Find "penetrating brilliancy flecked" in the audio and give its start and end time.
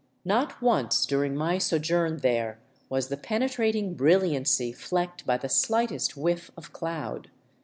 3.17-5.27